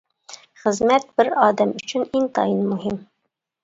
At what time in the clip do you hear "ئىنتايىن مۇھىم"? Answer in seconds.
2.11-3.03